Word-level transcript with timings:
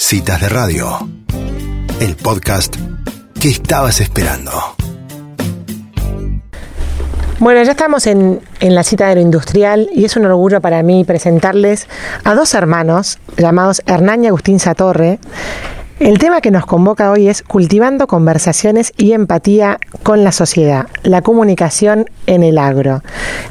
Citas 0.00 0.40
de 0.40 0.48
Radio, 0.48 1.08
el 2.00 2.14
podcast 2.14 2.76
que 3.40 3.48
estabas 3.48 4.00
esperando. 4.00 4.52
Bueno, 7.40 7.62
ya 7.64 7.72
estamos 7.72 8.06
en, 8.06 8.40
en, 8.60 8.74
la 8.76 8.84
cita 8.84 9.08
de 9.08 9.16
lo 9.16 9.20
industrial 9.20 9.90
y 9.92 10.04
es 10.04 10.16
un 10.16 10.24
orgullo 10.24 10.60
para 10.60 10.84
mí 10.84 11.04
presentarles 11.04 11.88
a 12.22 12.34
dos 12.34 12.54
hermanos 12.54 13.18
llamados 13.36 13.82
Hernán 13.86 14.22
y 14.22 14.28
Agustín 14.28 14.60
Satorre, 14.60 15.18
el 16.00 16.18
tema 16.18 16.40
que 16.40 16.52
nos 16.52 16.64
convoca 16.64 17.10
hoy 17.10 17.28
es 17.28 17.42
cultivando 17.42 18.06
conversaciones 18.06 18.92
y 18.96 19.12
empatía 19.12 19.78
con 20.04 20.22
la 20.22 20.30
sociedad, 20.30 20.86
la 21.02 21.22
comunicación 21.22 22.08
en 22.26 22.44
el 22.44 22.58
agro. 22.58 23.02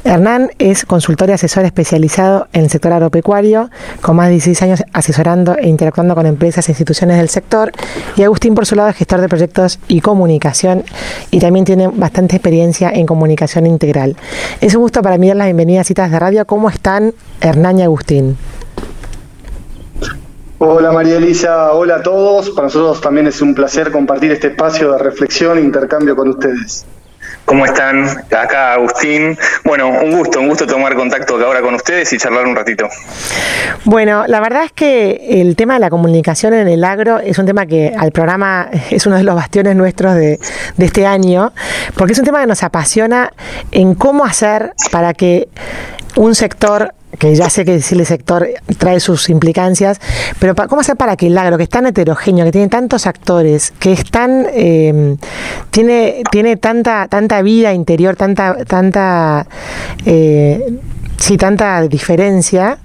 Hernán 0.04 0.50
es 0.58 0.86
consultor 0.86 1.28
y 1.28 1.32
asesor 1.32 1.66
especializado 1.66 2.48
en 2.54 2.64
el 2.64 2.70
sector 2.70 2.92
agropecuario, 2.94 3.70
con 4.00 4.16
más 4.16 4.28
de 4.28 4.32
16 4.32 4.62
años 4.62 4.84
asesorando 4.94 5.58
e 5.58 5.68
interactuando 5.68 6.14
con 6.14 6.24
empresas 6.24 6.66
e 6.68 6.72
instituciones 6.72 7.18
del 7.18 7.28
sector. 7.28 7.70
Y 8.16 8.22
Agustín, 8.22 8.54
por 8.54 8.64
su 8.64 8.74
lado, 8.74 8.88
es 8.88 8.96
gestor 8.96 9.20
de 9.20 9.28
proyectos 9.28 9.78
y 9.86 10.00
comunicación 10.00 10.84
y 11.30 11.40
también 11.40 11.66
tiene 11.66 11.88
bastante 11.88 12.36
experiencia 12.36 12.90
en 12.90 13.04
comunicación 13.04 13.66
integral. 13.66 14.16
Es 14.62 14.74
un 14.74 14.80
gusto 14.80 15.02
para 15.02 15.18
mí 15.18 15.28
dar 15.28 15.36
las 15.36 15.46
bienvenidas 15.48 15.82
a 15.82 15.88
Citas 15.88 16.10
de 16.10 16.18
Radio. 16.18 16.46
¿Cómo 16.46 16.70
están 16.70 17.12
Hernán 17.42 17.78
y 17.78 17.82
Agustín? 17.82 18.38
Hola 20.60 20.90
María 20.90 21.18
Elisa, 21.18 21.72
hola 21.72 21.96
a 21.96 22.02
todos. 22.02 22.50
Para 22.50 22.64
nosotros 22.64 23.00
también 23.00 23.28
es 23.28 23.40
un 23.40 23.54
placer 23.54 23.92
compartir 23.92 24.32
este 24.32 24.48
espacio 24.48 24.90
de 24.90 24.98
reflexión 24.98 25.56
e 25.56 25.60
intercambio 25.60 26.16
con 26.16 26.30
ustedes. 26.30 26.84
¿Cómo 27.44 27.64
están? 27.64 28.04
Acá 28.36 28.72
Agustín. 28.72 29.38
Bueno, 29.64 29.88
un 29.88 30.18
gusto, 30.18 30.40
un 30.40 30.48
gusto 30.48 30.66
tomar 30.66 30.96
contacto 30.96 31.36
ahora 31.36 31.62
con 31.62 31.76
ustedes 31.76 32.12
y 32.12 32.18
charlar 32.18 32.44
un 32.44 32.56
ratito. 32.56 32.88
Bueno, 33.84 34.24
la 34.26 34.40
verdad 34.40 34.64
es 34.64 34.72
que 34.72 35.40
el 35.40 35.54
tema 35.54 35.74
de 35.74 35.80
la 35.80 35.90
comunicación 35.90 36.52
en 36.54 36.66
el 36.66 36.82
agro 36.82 37.20
es 37.20 37.38
un 37.38 37.46
tema 37.46 37.64
que 37.66 37.94
al 37.96 38.10
programa 38.10 38.68
es 38.90 39.06
uno 39.06 39.16
de 39.16 39.22
los 39.22 39.36
bastiones 39.36 39.76
nuestros 39.76 40.16
de, 40.16 40.40
de 40.76 40.84
este 40.84 41.06
año, 41.06 41.52
porque 41.96 42.14
es 42.14 42.18
un 42.18 42.24
tema 42.24 42.40
que 42.40 42.48
nos 42.48 42.64
apasiona 42.64 43.32
en 43.70 43.94
cómo 43.94 44.24
hacer 44.24 44.72
para 44.90 45.14
que 45.14 45.48
un 46.16 46.34
sector 46.34 46.94
que 47.18 47.34
ya 47.34 47.48
sé 47.48 47.64
que 47.64 47.72
decirle 47.72 48.04
sector 48.04 48.48
trae 48.78 49.00
sus 49.00 49.28
implicancias, 49.30 50.00
pero 50.38 50.54
¿cómo 50.54 50.80
hacer 50.80 50.96
para 50.96 51.16
que 51.16 51.28
el 51.28 51.38
agro, 51.38 51.56
que 51.56 51.64
es 51.64 51.68
tan 51.68 51.86
heterogéneo, 51.86 52.44
que 52.44 52.52
tiene 52.52 52.68
tantos 52.68 53.06
actores, 53.06 53.72
que 53.78 53.92
es 53.92 54.04
tan, 54.10 54.46
eh, 54.52 55.16
tiene, 55.70 56.22
tiene 56.30 56.56
tanta, 56.56 57.08
tanta 57.08 57.42
vida 57.42 57.72
interior, 57.72 58.16
tanta, 58.16 58.64
tanta 58.64 59.46
eh, 60.04 60.78
sí, 61.18 61.36
tanta 61.36 61.82
diferencia 61.82 62.78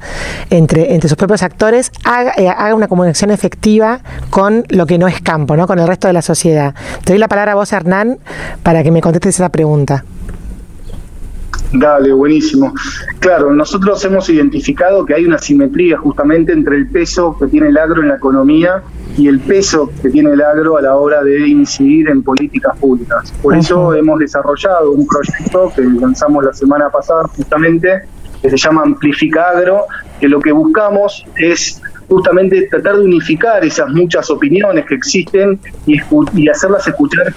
entre, 0.49 0.93
entre 0.93 1.09
sus 1.09 1.17
propios 1.17 1.43
actores, 1.43 1.91
haga, 2.03 2.33
eh, 2.37 2.49
haga, 2.49 2.75
una 2.75 2.87
comunicación 2.87 3.31
efectiva 3.31 4.01
con 4.29 4.65
lo 4.69 4.85
que 4.85 4.97
no 4.97 5.07
es 5.07 5.21
campo, 5.21 5.55
¿no? 5.55 5.67
con 5.67 5.79
el 5.79 5.87
resto 5.87 6.07
de 6.07 6.13
la 6.13 6.21
sociedad. 6.21 6.73
Te 7.03 7.13
doy 7.13 7.19
la 7.19 7.27
palabra 7.27 7.53
a 7.53 7.55
vos, 7.55 7.71
Hernán, 7.71 8.19
para 8.63 8.83
que 8.83 8.91
me 8.91 9.01
contestes 9.01 9.35
esa 9.35 9.49
pregunta. 9.49 10.03
Dale, 11.73 12.13
buenísimo. 12.13 12.71
Claro, 13.19 13.51
nosotros 13.51 14.03
hemos 14.05 14.29
identificado 14.29 15.05
que 15.05 15.15
hay 15.15 15.25
una 15.25 15.39
simetría 15.39 15.97
justamente 15.97 16.53
entre 16.53 16.77
el 16.77 16.87
peso 16.87 17.35
que 17.39 17.47
tiene 17.47 17.69
el 17.69 17.77
agro 17.77 18.03
en 18.03 18.09
la 18.09 18.15
economía 18.15 18.83
y 19.17 19.27
el 19.27 19.39
peso 19.39 19.91
que 20.01 20.09
tiene 20.11 20.33
el 20.33 20.41
agro 20.41 20.77
a 20.77 20.83
la 20.83 20.95
hora 20.95 21.23
de 21.23 21.47
incidir 21.47 22.09
en 22.09 22.21
políticas 22.21 22.77
públicas. 22.77 23.33
Por 23.41 23.55
eso 23.55 23.93
hemos 23.95 24.19
desarrollado 24.19 24.91
un 24.91 25.07
proyecto 25.07 25.71
que 25.75 25.81
lanzamos 25.81 26.43
la 26.45 26.53
semana 26.53 26.89
pasada 26.91 27.23
justamente, 27.35 28.03
que 28.39 28.51
se 28.51 28.57
llama 28.57 28.83
Amplifica 28.83 29.49
Agro, 29.49 29.85
que 30.19 30.27
lo 30.27 30.39
que 30.39 30.51
buscamos 30.51 31.25
es 31.37 31.81
justamente 32.07 32.67
tratar 32.69 32.97
de 32.97 33.05
unificar 33.05 33.65
esas 33.65 33.89
muchas 33.89 34.29
opiniones 34.29 34.85
que 34.85 34.93
existen 34.93 35.59
y, 35.87 35.99
y 36.35 36.49
hacerlas 36.49 36.87
escuchar 36.87 37.33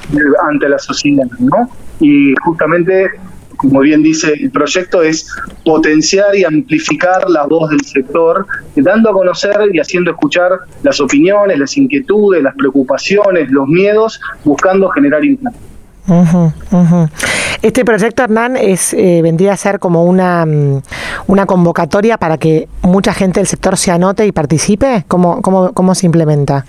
ante 0.47 0.69
la 0.69 0.79
sociedad, 0.79 1.25
¿no? 1.39 1.71
Y 2.01 2.35
justamente 2.45 3.11
como 3.57 3.81
bien 3.81 4.03
dice 4.03 4.33
el 4.35 4.51
proyecto, 4.51 5.03
es 5.03 5.29
potenciar 5.65 6.35
y 6.37 6.45
amplificar 6.45 7.29
la 7.29 7.47
voz 7.47 7.71
del 7.71 7.81
sector, 7.81 8.47
dando 8.77 9.11
a 9.11 9.13
conocer 9.13 9.57
y 9.73 9.79
haciendo 9.79 10.11
escuchar 10.11 10.53
las 10.83 11.01
opiniones, 11.01 11.59
las 11.59 11.77
inquietudes, 11.77 12.43
las 12.43 12.55
preocupaciones, 12.55 13.51
los 13.51 13.67
miedos, 13.69 14.21
buscando 14.45 14.89
generar 14.91 15.25
impacto. 15.25 15.59
Este 17.63 17.85
proyecto, 17.85 18.23
Hernán, 18.23 18.57
es, 18.57 18.95
eh, 18.95 19.21
vendría 19.23 19.53
a 19.55 19.57
ser 19.57 19.79
como 19.79 20.05
una, 20.05 20.47
una 21.27 21.47
convocatoria 21.47 22.17
para 22.17 22.39
que 22.39 22.69
mucha 22.83 23.13
gente 23.13 23.41
del 23.41 23.47
sector 23.47 23.77
se 23.77 23.91
anote 23.91 24.27
y 24.27 24.33
participe. 24.33 25.05
¿Cómo, 25.09 25.43
cómo, 25.43 25.73
cómo 25.73 25.95
se 25.95 26.07
implementa? 26.07 26.65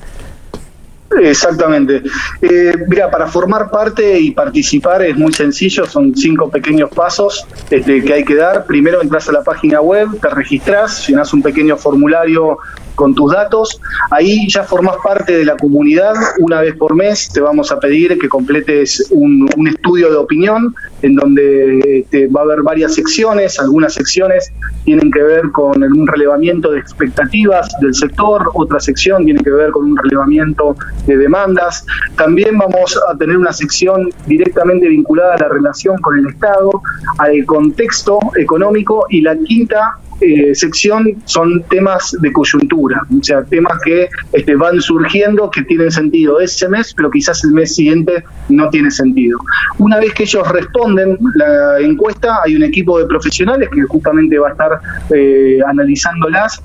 Exactamente. 1.22 2.04
Eh, 2.42 2.74
mira, 2.88 3.10
para 3.10 3.28
formar 3.28 3.70
parte 3.70 4.20
y 4.20 4.32
participar 4.32 5.02
es 5.04 5.16
muy 5.18 5.32
sencillo, 5.34 5.86
son 5.86 6.16
cinco 6.16 6.50
pequeños 6.50 6.90
pasos 6.90 7.46
este, 7.70 8.04
que 8.04 8.14
hay 8.14 8.26
que 8.26 8.36
dar. 8.36 8.66
Primero 8.66 9.02
entras 9.02 9.30
a 9.30 9.32
la 9.32 9.44
página 9.44 9.82
web, 9.82 10.20
te 10.22 10.30
registras, 10.30 11.08
llenas 11.08 11.34
un 11.34 11.42
pequeño 11.42 11.78
formulario 11.78 12.58
con 12.96 13.16
tus 13.16 13.32
datos. 13.32 13.80
Ahí 14.12 14.50
ya 14.50 14.64
formas 14.64 14.98
parte 15.02 15.38
de 15.38 15.46
la 15.46 15.56
comunidad. 15.56 16.14
Una 16.40 16.62
vez 16.62 16.76
por 16.76 16.96
mes 16.96 17.30
te 17.32 17.40
vamos 17.40 17.72
a 17.72 17.80
pedir 17.80 18.18
que 18.20 18.28
completes 18.28 19.08
un, 19.12 19.48
un 19.56 19.68
estudio 19.68 20.10
de 20.10 20.18
opinión 20.18 20.76
en 21.02 21.16
donde 21.16 22.06
te 22.10 22.28
va 22.28 22.42
a 22.42 22.44
haber 22.44 22.62
varias 22.62 22.96
secciones. 22.96 23.60
Algunas 23.60 23.94
secciones 23.94 24.52
tienen 24.86 25.12
que 25.12 25.22
ver 25.22 25.52
con 25.52 25.82
un 25.82 26.08
relevamiento 26.08 26.72
de 26.72 26.80
expectativas 26.80 27.68
del 27.82 27.94
sector, 27.94 28.50
otra 28.54 28.80
sección 28.80 29.26
tiene 29.26 29.44
que 29.44 29.52
ver 29.52 29.72
con 29.72 29.92
un 29.92 29.98
relevamiento 29.98 30.76
de 31.06 31.18
demandas. 31.18 31.86
También 32.18 32.58
vamos 32.58 33.00
a 33.10 33.18
tener 33.18 33.38
una 33.38 33.54
sección 33.54 34.10
directamente 34.26 34.88
vinculada 34.88 35.36
a 35.36 35.38
la 35.40 35.50
relación 35.50 35.98
con 35.98 36.18
el 36.20 36.28
Estado, 36.28 36.82
al 37.20 37.46
contexto 37.46 38.20
económico 38.36 39.06
y 39.10 39.22
la 39.22 39.36
quinta 39.38 39.98
eh, 40.22 40.56
sección 40.56 41.16
son 41.26 41.64
temas 41.70 42.16
de 42.20 42.32
coyuntura, 42.32 43.02
o 43.10 43.24
sea, 43.24 43.44
temas 43.44 43.78
que 43.84 44.10
este, 44.34 44.56
van 44.56 44.82
surgiendo, 44.82 45.50
que 45.52 45.64
tienen 45.64 45.92
sentido 45.92 46.40
ese 46.40 46.68
mes, 46.70 46.94
pero 46.96 47.12
quizás 47.12 47.44
el 47.44 47.52
mes 47.52 47.76
siguiente 47.76 48.24
no 48.50 48.70
tiene 48.70 48.90
sentido. 48.92 49.38
Una 49.78 50.00
vez 50.00 50.14
que 50.14 50.24
ellos 50.24 50.48
responden 50.52 51.18
la 51.36 51.80
encuesta, 51.80 52.40
hay 52.44 52.56
un 52.56 52.64
equipo 52.64 53.00
de 53.00 53.06
profesionales 53.06 53.70
que 53.74 53.84
justamente 53.84 54.40
va 54.40 54.50
a 54.50 54.52
estar 54.52 54.80
eh, 55.14 55.60
analizándolas 55.68 56.62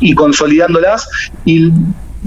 y 0.00 0.14
consolidándolas 0.14 1.08
y 1.44 1.72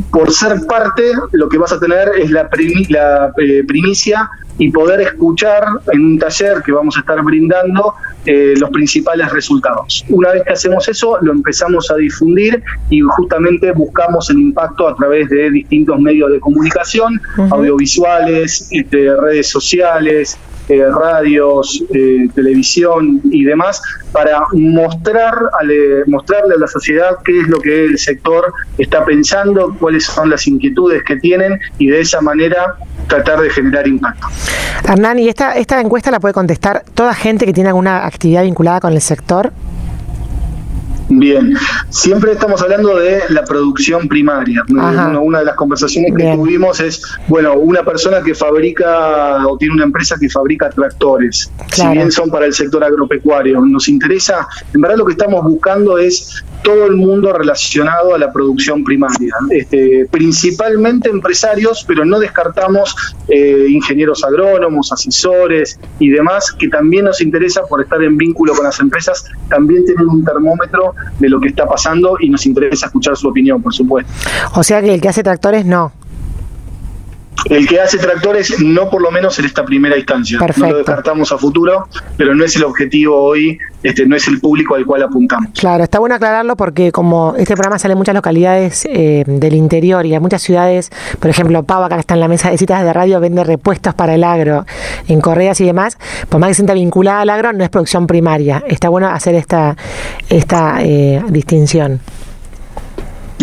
por 0.09 0.31
ser 0.31 0.66
parte 0.67 1.03
lo 1.31 1.50
que 1.50 1.57
vas 1.57 1.72
a 1.73 1.79
tener 1.79 2.12
es 2.17 2.31
la, 2.31 2.50
primi 2.50 2.85
la 2.85 3.34
eh, 3.38 3.63
primicia 3.67 4.29
y 4.57 4.69
poder 4.72 5.01
escuchar 5.01 5.63
en 5.91 6.06
un 6.06 6.19
taller 6.19 6.62
que 6.63 6.72
vamos 6.72 6.95
a 6.97 7.00
estar 7.00 7.22
brindando 7.23 7.95
eh, 8.25 8.53
los 8.57 8.69
principales 8.69 9.31
resultados. 9.31 10.06
Una 10.09 10.31
vez 10.31 10.44
que 10.44 10.53
hacemos 10.53 10.88
eso, 10.88 11.17
lo 11.22 11.31
empezamos 11.31 11.90
a 11.90 11.95
difundir 11.95 12.61
y 12.90 13.01
justamente 13.01 13.72
buscamos 13.72 14.29
el 14.29 14.40
impacto 14.40 14.88
a 14.88 14.95
través 14.95 15.29
de 15.29 15.50
distintos 15.50 16.00
medios 16.00 16.31
de 16.31 16.40
comunicación, 16.40 17.19
uh 17.38 17.41
-huh. 17.41 17.53
audiovisuales, 17.53 18.67
este, 18.72 19.16
redes 19.16 19.47
sociales, 19.50 20.38
eh, 20.72 20.90
radios, 20.90 21.84
eh, 21.94 22.30
televisión 22.34 23.20
y 23.26 23.44
demás, 23.44 23.82
para 24.14 24.42
mostrar 24.54 25.34
ale, 25.59 26.06
mostrarle 26.08 26.56
a 26.56 26.59
la 26.59 26.68
sociedad 26.68 27.18
qué 27.26 27.42
es 27.42 27.48
lo 27.50 27.59
que 27.59 27.84
el 27.84 27.98
sector 27.98 28.54
está 28.78 29.04
pensando, 29.04 29.76
cuáles 29.78 30.06
son 30.06 30.30
las 30.30 30.48
inquietudes 30.48 31.04
que 31.04 31.18
tienen 31.18 31.59
y 31.78 31.88
de 31.88 32.00
esa 32.00 32.22
manera 32.22 32.76
tratar 33.08 33.42
de 33.42 33.50
generar 33.50 33.86
impacto. 33.86 34.28
Hernán, 34.88 35.20
¿y 35.20 35.28
esta, 35.28 35.58
esta 35.58 35.82
encuesta 35.82 36.09
la 36.09 36.22
puede 36.22 36.34
contestar 36.34 36.86
toda 36.94 37.14
gente 37.14 37.46
que 37.46 37.52
tiene 37.52 37.68
alguna 37.68 38.06
actividad 38.06 38.44
vinculada 38.44 38.80
con 38.80 38.94
el 38.94 39.02
sector? 39.02 39.52
Bien, 41.13 41.53
siempre 41.89 42.31
estamos 42.31 42.61
hablando 42.61 42.95
de 42.97 43.23
la 43.29 43.44
producción 43.44 44.07
primaria. 44.07 44.63
Una, 44.69 45.19
una, 45.19 45.39
de 45.39 45.45
las 45.45 45.55
conversaciones 45.55 46.11
que 46.16 46.23
Bien. 46.23 46.37
tuvimos 46.37 46.79
es, 46.79 47.03
bueno, 47.28 47.55
una 47.55 47.84
persona 47.84 48.22
que 48.22 48.34
fabrica 48.34 49.46
o 49.46 49.58
tiene 49.58 49.73
una 49.73 49.84
empresa 49.84 50.16
que 50.19 50.29
fabrica 50.29 50.69
tractores, 50.69 51.52
claro. 51.69 51.91
si 51.91 51.97
bien 51.97 52.11
son 52.11 52.29
para 52.29 52.46
el 52.46 52.53
sector 52.53 52.84
agropecuario. 52.84 53.59
Nos 53.61 53.90
interesa, 53.90 54.47
en 54.73 54.81
verdad 54.81 54.97
lo 54.97 55.05
que 55.05 55.11
estamos 55.11 55.43
buscando 55.43 55.97
es 55.97 56.43
todo 56.61 56.85
el 56.85 56.96
mundo 56.96 57.34
relacionado 57.34 58.13
a 58.16 58.17
la 58.17 58.31
producción 58.31 58.84
primaria, 58.84 59.34
este, 59.49 60.08
principalmente 60.09 61.09
empresarios, 61.09 61.84
pero 61.87 62.05
no 62.05 62.19
descartamos 62.19 62.96
eh, 63.28 63.67
ingenieros 63.69 64.23
agrónomos, 64.23 64.91
asesores 64.91 65.79
y 65.99 66.09
demás, 66.09 66.52
que 66.52 66.67
también 66.67 67.05
nos 67.05 67.22
interesa 67.22 67.63
por 67.63 67.81
estar 67.81 68.02
en 68.03 68.17
vínculo 68.17 68.53
con 68.53 68.66
las 68.66 68.79
empresas, 68.79 69.25
también 69.49 69.85
tienen 69.85 70.08
un 70.08 70.23
termómetro 70.23 70.96
de 71.19 71.29
lo 71.29 71.40
que 71.40 71.49
está 71.49 71.66
pasando 71.66 72.17
y 72.19 72.29
nos 72.29 72.46
interesa 72.46 72.87
escuchar 72.87 73.16
su 73.16 73.29
opinión, 73.29 73.61
por 73.61 73.73
supuesto. 73.73 74.11
O 74.55 74.64
sea 74.64 74.81
que 74.81 74.93
el 74.93 75.02
que 75.02 75.09
hace 75.09 75.23
tractores 75.23 75.66
no. 75.66 75.91
El 77.46 77.67
que 77.67 77.79
hace 77.79 77.97
tractores, 77.97 78.59
no 78.59 78.90
por 78.90 79.02
lo 79.02 79.11
menos 79.11 79.38
en 79.40 79.46
esta 79.46 79.64
primera 79.66 79.97
instancia. 79.97 80.40
No 80.58 80.70
lo 80.70 80.78
descartamos 80.78 81.32
a 81.32 81.38
futuro, 81.38 81.88
pero 82.17 82.35
no 82.35 82.43
es 82.43 82.55
el 82.55 82.64
objetivo 82.64 83.16
hoy, 83.22 83.58
este, 83.84 84.05
no 84.05 84.16
es 84.16 84.28
el 84.28 84.40
público 84.40 84.76
al 84.76 84.85
cual 84.85 85.03
apuntamos. 85.03 85.52
Claro, 85.59 85.84
está 85.84 85.99
bueno 85.99 86.16
aclararlo 86.16 86.55
porque 86.55 86.91
como 86.91 87.35
este 87.38 87.55
programa 87.55 87.79
sale 87.79 87.93
en 87.93 87.97
muchas 87.97 88.16
localidades 88.16 88.85
eh, 88.85 89.23
del 89.26 89.53
interior 89.55 90.05
y 90.05 90.14
hay 90.14 90.20
muchas 90.20 90.41
ciudades, 90.41 90.91
por 91.20 91.29
ejemplo, 91.29 91.64
Pau, 91.64 91.84
acá 91.84 91.97
está 91.97 92.14
en 92.14 92.20
la 92.20 92.28
mesa 92.28 92.52
de 92.52 92.58
citas 92.58 92.84
de 92.84 92.93
radio, 92.93 93.20
vende 93.20 93.43
repuestos 93.43 93.93
para 93.93 94.16
el 94.16 94.23
agro 94.23 94.66
en 95.08 95.22
correas 95.22 95.59
y 95.61 95.66
demás, 95.66 95.97
por 96.29 96.40
más 96.40 96.49
que 96.49 96.53
se 96.53 96.58
sienta 96.58 96.73
vinculada 96.73 97.22
al 97.22 97.29
agro, 97.29 97.53
no 97.53 97.64
es 97.64 97.70
producción 97.70 98.08
primaria. 98.08 98.64
Está 98.67 98.90
bueno 98.90 99.08
hacer 99.08 99.35
esta, 99.35 99.76
esta 100.29 100.82
eh, 100.82 101.23
distinción. 101.29 101.99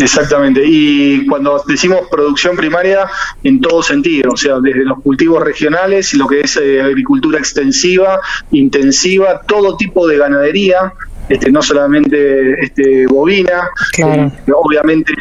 Exactamente, 0.01 0.61
y 0.65 1.25
cuando 1.27 1.61
decimos 1.67 2.01
producción 2.09 2.55
primaria, 2.55 3.07
en 3.43 3.59
todo 3.59 3.83
sentido, 3.83 4.31
o 4.31 4.37
sea, 4.37 4.59
desde 4.61 4.85
los 4.85 5.01
cultivos 5.01 5.43
regionales 5.43 6.13
y 6.13 6.17
lo 6.17 6.27
que 6.27 6.41
es 6.41 6.57
eh, 6.57 6.81
agricultura 6.81 7.37
extensiva, 7.37 8.19
intensiva, 8.51 9.41
todo 9.45 9.75
tipo 9.75 10.07
de 10.07 10.17
ganadería, 10.17 10.93
este, 11.27 11.51
no 11.51 11.61
solamente 11.61 12.53
este, 12.63 13.07
bovina, 13.07 13.69
eh, 13.97 14.31
obviamente 14.53 15.13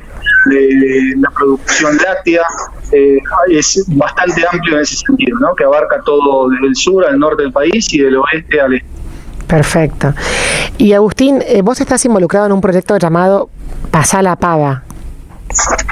la 1.16 1.30
producción 1.30 1.96
láctea, 1.96 2.42
eh, 2.92 3.19
es 3.50 3.84
bastante 3.88 4.44
amplio 4.50 4.76
en 4.76 4.82
ese 4.82 4.96
sentido, 4.96 5.38
¿no? 5.40 5.54
que 5.54 5.64
abarca 5.64 6.00
todo 6.04 6.48
desde 6.48 6.66
el 6.66 6.76
sur 6.76 7.04
al 7.04 7.19
norte 7.19 7.42
del 7.42 7.52
país 7.52 7.92
y 7.92 7.98
del 7.98 8.16
oeste 8.16 8.60
al 8.60 8.75
este. 8.75 8.97
Perfecto. 9.48 10.14
Y 10.76 10.92
Agustín, 10.92 11.42
vos 11.64 11.80
estás 11.80 12.04
involucrado 12.04 12.46
en 12.46 12.52
un 12.52 12.60
proyecto 12.60 12.96
llamado 12.98 13.50
Pasá 13.90 14.22
la 14.22 14.36
Pava. 14.36 14.84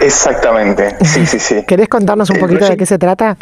Exactamente, 0.00 0.97
sí, 1.03 1.26
sí, 1.26 1.38
sí. 1.38 1.64
¿Querés 1.67 1.88
contarnos 1.88 2.31
un 2.31 2.38
poquito 2.38 2.69
de 2.69 2.76
qué 2.76 2.87
se 2.87 2.99
trata? 2.99 3.37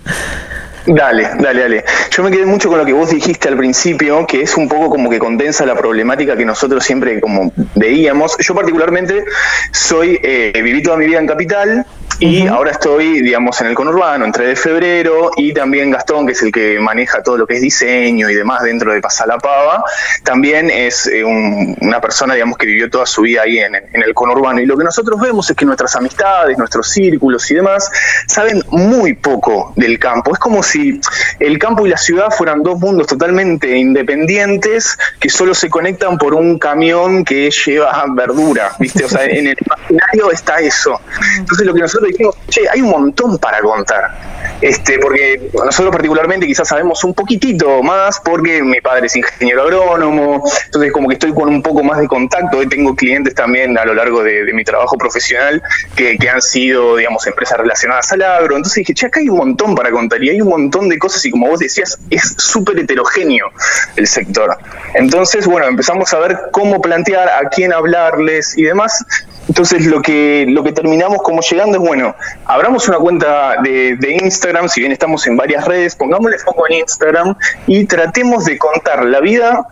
Dale, 0.87 1.31
dale, 1.40 1.62
dale. 1.62 1.84
Yo 2.11 2.22
me 2.22 2.31
quedé 2.31 2.44
mucho 2.44 2.69
con 2.69 2.78
lo 2.78 2.84
que 2.84 2.93
vos 2.93 3.08
dijiste 3.08 3.49
al 3.49 3.56
principio, 3.56 4.26
que 4.26 4.43
es 4.43 4.56
un 4.56 4.69
poco 4.69 4.90
como 4.90 5.08
que 5.08 5.19
condensa 5.19 5.64
la 5.64 5.75
problemática 5.75 6.37
que 6.37 6.44
nosotros 6.44 6.84
siempre 6.84 7.20
como 7.20 7.52
veíamos. 7.75 8.37
Yo 8.38 8.55
particularmente 8.55 9.25
soy, 9.72 10.20
eh, 10.22 10.52
viví 10.62 10.82
toda 10.82 10.99
mi 10.99 11.06
vida 11.06 11.19
en 11.19 11.26
Capital, 11.26 11.87
y 12.20 12.46
ahora 12.46 12.70
estoy, 12.70 13.22
digamos, 13.22 13.61
en 13.61 13.69
el 13.69 13.75
conurbano, 13.75 14.25
entre 14.25 14.46
de 14.46 14.56
febrero, 14.56 15.31
y 15.37 15.52
también 15.52 15.90
Gastón, 15.90 16.26
que 16.26 16.32
es 16.32 16.43
el 16.43 16.52
que 16.52 16.78
maneja 16.81 17.22
todo 17.22 17.37
lo 17.37 17.46
que 17.46 17.55
es 17.55 17.61
diseño 17.61 18.31
y 18.31 18.34
demás 18.34 18.62
dentro 18.62 18.93
de 18.93 19.00
Pasalapava, 19.00 19.84
también 20.22 20.70
es 20.70 21.06
eh, 21.06 21.25
una 21.25 22.00
persona, 22.00 22.34
digamos, 22.34 22.58
que 22.58 22.66
vivió 22.66 22.88
toda 22.90 23.06
su 23.06 23.22
vida 23.22 23.43
ahí 23.43 23.58
en, 23.58 23.75
el 23.75 24.14
conurbano. 24.14 24.61
Y 24.61 24.66
lo 24.66 24.76
que 24.76 24.84
nosotros 24.84 25.20
vemos 25.20 25.49
es 25.50 25.56
que 25.56 25.64
nuestras 25.64 25.96
amistades, 25.96 26.56
nuestros 26.58 26.88
círculos 26.88 27.50
y 27.50 27.55
demás, 27.55 27.90
saben 28.26 28.62
muy 28.70 29.14
poco 29.14 29.72
del 29.76 29.99
campo. 29.99 30.32
Es 30.32 30.38
como 30.38 30.62
si 30.62 31.00
el 31.40 31.58
campo 31.58 31.87
y 31.87 31.90
la 31.90 31.96
ciudad 31.96 32.31
fueran 32.31 32.62
dos 32.62 32.78
mundos 32.78 33.06
totalmente 33.06 33.76
independientes 33.76 34.96
que 35.20 35.28
solo 35.28 35.55
se 35.55 35.69
conectan 35.70 36.19
por 36.19 36.34
un 36.34 36.58
camión 36.58 37.25
que 37.25 37.50
lleva 37.50 38.05
verdura, 38.14 38.72
¿viste? 38.78 39.05
O 39.05 39.08
sea, 39.08 39.25
en 39.25 39.49
el 39.49 39.56
imaginario 39.67 40.31
está 40.31 40.60
eso. 40.60 41.00
Entonces 41.38 41.67
lo 41.67 41.75
que 41.75 41.81
nosotros 41.81 42.04
dijimos, 42.06 42.37
che, 42.49 42.69
hay 42.69 42.81
un 42.81 42.91
montón 42.91 43.39
para 43.39 43.61
contar. 43.61 44.35
Este, 44.61 44.99
porque 44.99 45.51
nosotros 45.53 45.93
particularmente 45.93 46.47
quizás 46.47 46.69
sabemos 46.69 47.03
un 47.05 47.15
poquitito 47.15 47.83
más 47.83 48.21
porque 48.21 48.62
mi 48.62 48.81
padre 48.81 49.06
es 49.06 49.17
ingeniero 49.17 49.62
agrónomo, 49.62 50.43
entonces 50.67 50.93
como 50.93 51.09
que 51.09 51.15
estoy 51.15 51.35
con 51.35 51.49
un 51.49 51.62
poco 51.62 51.83
más 51.83 51.99
de 51.99 52.06
contacto, 52.06 52.62
y 52.62 52.69
tengo 52.69 52.95
clientes 52.95 53.35
también 53.35 53.77
a 53.77 53.85
lo 53.85 53.95
largo 53.95 54.23
de, 54.23 54.53
mi 54.55 54.65
trabajo 54.65 54.97
profesional 54.97 55.62
que, 55.97 56.17
han 56.29 56.41
sido, 56.41 56.97
digamos, 56.97 57.27
empresas 57.27 57.59
relacionadas 57.59 58.11
al 58.12 58.23
agro, 58.23 58.56
entonces 58.56 58.77
dije, 58.77 58.95
che, 58.95 59.06
acá 59.06 59.21
hay 59.21 59.29
un 59.29 59.39
montón 59.39 59.75
para 59.75 59.91
contar 59.91 60.23
y 60.23 60.31
hay 60.31 60.41
un 60.41 60.49
montón 60.49 60.89
de 60.89 60.99
cosas 60.99 61.25
y 61.27 61.31
como 61.31 61.49
vos 61.49 61.61
decías, 61.61 61.99
es 62.11 62.35
súper 62.39 62.79
heterogéneo 62.79 63.51
el 63.97 64.06
sector. 64.06 64.56
Entonces, 64.95 65.47
bueno, 65.47 65.67
empezamos 65.67 66.12
a 66.12 66.19
ver 66.21 66.39
cómo 66.53 66.81
plantear, 66.81 67.29
a 67.29 67.49
quién 67.49 67.73
hablarles 67.73 68.56
y 68.56 68.62
demás, 68.62 69.05
entonces 69.49 69.87
lo 69.87 70.00
que, 70.00 70.46
lo 70.49 70.62
que 70.62 70.73
terminamos 70.73 71.19
como 71.23 71.41
llegando 71.43 71.76
es, 71.79 71.82
bueno, 71.82 72.14
abramos 72.46 72.88
una 72.88 72.99
cuenta 72.99 73.56
de, 73.62 74.19
Instagram, 74.23 74.69
si 74.69 74.81
bien 74.81 74.93
estamos 74.93 75.26
en 75.26 75.37
varias 75.37 75.64
redes, 75.67 75.96
pongámosle 75.96 76.38
foco 76.38 76.67
en 76.69 76.81
Instagram 76.81 77.37
y 77.67 77.85
tratemos 77.85 78.44
de 78.44 78.58
contar 78.58 79.05
la 79.05 79.20
vida 79.20 79.67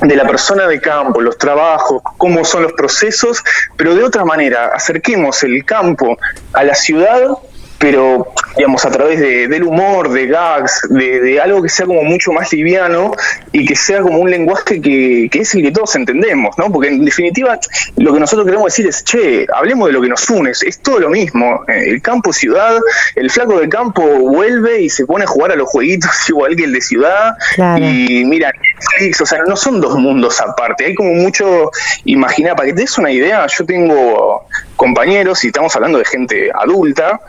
de 0.00 0.16
la 0.16 0.26
persona 0.26 0.66
de 0.66 0.80
campo, 0.80 1.20
los 1.20 1.38
trabajos, 1.38 2.02
cómo 2.18 2.44
son 2.44 2.62
los 2.64 2.72
procesos, 2.72 3.42
pero 3.76 3.94
de 3.94 4.02
otra 4.02 4.24
manera, 4.24 4.72
acerquemos 4.74 5.42
el 5.44 5.64
campo 5.64 6.16
a 6.52 6.64
la 6.64 6.74
ciudad 6.74 7.38
pero 7.84 8.32
digamos 8.56 8.82
a 8.86 8.90
través 8.90 9.20
de, 9.20 9.46
del 9.46 9.62
humor, 9.62 10.10
de 10.10 10.26
gags, 10.26 10.88
de, 10.88 11.38
algo 11.38 11.60
que 11.60 11.68
sea 11.68 11.84
como 11.84 12.02
mucho 12.02 12.32
más 12.32 12.50
liviano 12.50 13.12
y 13.52 13.66
que 13.66 13.76
sea 13.76 14.00
como 14.00 14.20
un 14.20 14.30
lenguaje 14.30 14.80
que, 14.80 15.28
es 15.30 15.54
el 15.54 15.60
que 15.64 15.70
todos 15.70 15.94
entendemos, 15.94 16.56
¿no? 16.56 16.72
Porque 16.72 16.88
en 16.88 17.04
definitiva 17.04 17.58
lo 17.96 18.14
que 18.14 18.20
nosotros 18.20 18.46
queremos 18.46 18.72
decir 18.72 18.86
es, 18.86 19.04
che, 19.04 19.46
hablemos 19.54 19.88
de 19.88 19.92
lo 19.92 20.00
que 20.00 20.08
nos 20.08 20.30
une, 20.30 20.52
es 20.52 20.78
todo 20.78 20.98
lo 20.98 21.10
mismo, 21.10 21.62
eh, 21.68 21.90
el 21.90 22.00
campo 22.00 22.32
ciudad, 22.32 22.78
el 23.16 23.30
flaco 23.30 23.60
de 23.60 23.68
campo 23.68 24.02
vuelve 24.02 24.80
y 24.80 24.88
se 24.88 25.04
pone 25.04 25.24
a 25.24 25.26
jugar 25.26 25.52
a 25.52 25.56
los 25.56 25.68
jueguitos 25.68 26.10
igual 26.30 26.56
que 26.56 26.64
el 26.64 26.72
de 26.72 26.80
ciudad 26.80 27.34
y 27.76 28.24
mira 28.24 28.50
Netflix, 28.50 29.20
o 29.20 29.26
sea, 29.26 29.40
no 29.46 29.56
son 29.56 29.82
dos 29.82 29.98
mundos 29.98 30.40
aparte, 30.40 30.86
hay 30.86 30.94
como 30.94 31.12
mucho, 31.12 31.70
imagina, 32.06 32.56
para 32.56 32.68
que 32.68 32.72
te 32.72 32.80
des 32.80 32.96
una 32.96 33.10
idea, 33.10 33.46
yo 33.46 33.66
tengo 33.66 34.46
compañeros 34.76 35.44
y 35.44 35.48
estamos 35.48 35.74
hablando 35.76 35.98
de 35.98 36.04
gente 36.04 36.50
adulta 36.54 37.20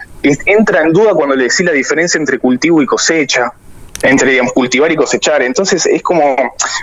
entra 0.45 0.81
en 0.81 0.93
duda 0.93 1.13
cuando 1.13 1.35
le 1.35 1.43
decís 1.43 1.65
la 1.65 1.71
diferencia 1.71 2.17
entre 2.17 2.39
cultivo 2.39 2.81
y 2.81 2.85
cosecha, 2.85 3.53
entre 4.01 4.31
digamos, 4.31 4.53
cultivar 4.53 4.91
y 4.91 4.95
cosechar. 4.95 5.41
Entonces 5.41 5.85
es 5.85 6.01
como, 6.01 6.35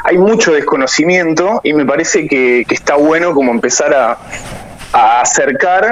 hay 0.04 0.18
mucho 0.18 0.52
desconocimiento 0.52 1.60
y 1.64 1.72
me 1.72 1.84
parece 1.84 2.26
que, 2.26 2.64
está 2.70 2.94
bueno 2.96 3.34
como 3.34 3.52
empezar 3.52 3.92
a, 3.94 4.18
a 4.92 5.20
acercar 5.20 5.90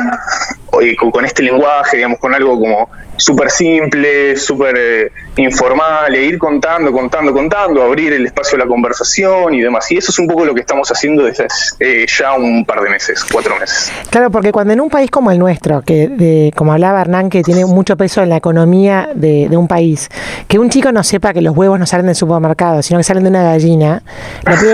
con 1.12 1.24
este 1.24 1.42
lenguaje, 1.42 1.96
digamos, 1.96 2.18
con 2.18 2.34
algo 2.34 2.58
como 2.58 2.90
súper 3.20 3.50
simple, 3.50 4.36
súper 4.36 4.74
eh, 4.78 5.12
informal, 5.36 6.14
e 6.14 6.24
ir 6.24 6.38
contando, 6.38 6.90
contando, 6.92 7.32
contando, 7.32 7.82
abrir 7.82 8.12
el 8.12 8.26
espacio 8.26 8.56
de 8.58 8.64
la 8.64 8.68
conversación 8.68 9.54
y 9.54 9.60
demás. 9.60 9.90
Y 9.92 9.98
eso 9.98 10.10
es 10.10 10.18
un 10.18 10.26
poco 10.26 10.44
lo 10.44 10.54
que 10.54 10.60
estamos 10.60 10.90
haciendo 10.90 11.24
desde 11.24 11.46
eh, 11.78 12.06
ya 12.06 12.34
un 12.34 12.64
par 12.64 12.80
de 12.80 12.90
meses, 12.90 13.24
cuatro 13.30 13.58
meses. 13.58 13.92
Claro, 14.10 14.30
porque 14.30 14.52
cuando 14.52 14.72
en 14.72 14.80
un 14.80 14.88
país 14.88 15.10
como 15.10 15.30
el 15.30 15.38
nuestro, 15.38 15.82
que 15.82 16.50
como 16.56 16.72
hablaba 16.72 17.00
Hernán, 17.00 17.30
que 17.30 17.42
tiene 17.42 17.64
mucho 17.64 17.96
peso 17.96 18.22
en 18.22 18.30
la 18.30 18.36
economía 18.36 19.10
de, 19.14 19.48
un 19.56 19.68
país, 19.68 20.08
que 20.48 20.58
un 20.58 20.70
chico 20.70 20.92
no 20.92 21.04
sepa 21.04 21.32
que 21.32 21.42
los 21.42 21.56
huevos 21.56 21.78
no 21.78 21.86
salen 21.86 22.06
del 22.06 22.14
supermercado, 22.14 22.82
sino 22.82 22.98
que 22.98 23.04
salen 23.04 23.24
de 23.24 23.30
una 23.30 23.42
gallina, 23.42 24.02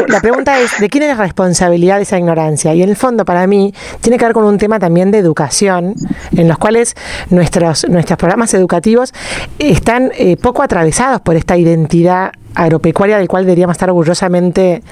la, 0.08 0.20
pregunta 0.20 0.58
es, 0.60 0.78
¿de 0.78 0.88
quién 0.88 1.04
es 1.04 1.16
la 1.16 1.22
responsabilidad 1.22 1.96
de 1.96 2.02
esa 2.02 2.19
ignorancia? 2.19 2.75
Y 2.75 2.82
en 2.82 2.88
el 2.88 2.96
fondo, 2.96 3.25
para 3.25 3.46
mí, 3.46 3.75
tiene 4.00 4.19
que 4.19 4.25
ver 4.25 4.34
con 4.34 4.44
un 4.44 4.58
tema 4.58 4.78
también 4.78 5.10
de 5.10 5.19
educación, 5.19 5.94
en 6.37 6.49
los 6.49 6.58
cuales 6.58 6.94
nuestros, 7.31 7.88
nuestros 7.88 8.19
programas 8.19 8.36
educativos 8.55 9.12
están 9.59 10.12
eh, 10.16 10.37
poco 10.37 10.62
atravesados 10.62 11.21
por 11.21 11.37
esta 11.37 11.57
identidad 11.57 12.33
agropecuaria 12.57 13.19
del 13.19 13.28
cual 13.28 13.45
deberíamos 13.45 13.75
estar 13.75 13.90
orgullosamente 13.90 14.83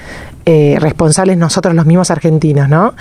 eh, 0.45 0.77
responsables 0.79 1.37
nosotros 1.37 1.73
los 1.73 1.87
mismos 1.87 2.11
argentinos, 2.11 2.69
¿no? 2.69 2.93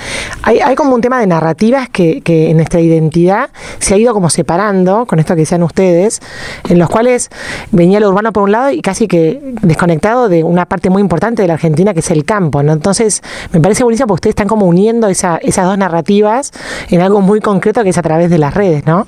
Hay, 0.42 0.74
como 0.74 0.94
un 0.94 1.02
tema 1.02 1.20
de 1.20 1.26
narrativas 1.26 1.90
que, 1.90 2.22
en 2.24 2.56
nuestra 2.56 2.80
identidad 2.80 3.50
se 3.78 3.94
ha 3.94 3.98
ido 3.98 4.14
como 4.14 4.30
separando, 4.30 5.04
con 5.04 5.18
esto 5.18 5.34
que 5.34 5.40
decían 5.40 5.62
ustedes, 5.62 6.20
en 6.68 6.78
los 6.78 6.88
cuales 6.88 7.30
venía 7.70 8.00
lo 8.00 8.08
urbano 8.08 8.32
por 8.32 8.44
un 8.44 8.52
lado 8.52 8.70
y 8.70 8.80
casi 8.80 9.06
que 9.06 9.54
desconectado 9.60 10.30
de 10.30 10.42
una 10.42 10.64
parte 10.64 10.88
muy 10.88 11.02
importante 11.02 11.42
de 11.42 11.48
la 11.48 11.54
Argentina 11.54 11.92
que 11.92 12.00
es 12.00 12.10
el 12.10 12.24
campo, 12.24 12.62
¿no? 12.62 12.72
Entonces, 12.72 13.22
me 13.52 13.60
parece 13.60 13.84
buenísimo 13.84 14.06
porque 14.06 14.20
ustedes 14.20 14.32
están 14.32 14.48
como 14.48 14.64
uniendo 14.64 15.08
esas 15.08 15.40
dos 15.42 15.76
narrativas 15.76 16.52
en 16.88 17.02
algo 17.02 17.20
muy 17.20 17.40
concreto 17.40 17.84
que 17.84 17.90
es 17.90 17.98
a 17.98 18.02
través 18.02 18.30
de 18.30 18.38
las 18.38 18.54
redes, 18.54 18.86
¿no? 18.86 19.06